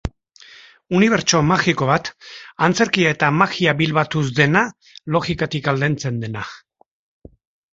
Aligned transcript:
Unibertso 0.99 1.41
magiko 1.49 1.89
bat, 1.89 2.09
antzerkia 2.69 3.11
eta 3.17 3.29
magia 3.41 3.75
bilbatuz 3.83 4.25
dena 4.41 4.65
logikatik 5.17 5.71
aldentzen 5.75 6.19
dena. 6.25 6.49